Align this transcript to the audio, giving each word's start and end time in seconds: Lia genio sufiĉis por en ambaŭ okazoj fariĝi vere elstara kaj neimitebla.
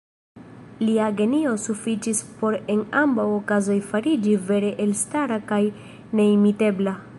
Lia 0.85 1.09
genio 1.19 1.51
sufiĉis 1.65 2.21
por 2.39 2.57
en 2.75 2.81
ambaŭ 3.03 3.27
okazoj 3.35 3.77
fariĝi 3.93 4.35
vere 4.49 4.75
elstara 4.87 5.41
kaj 5.53 5.63
neimitebla. 6.21 6.99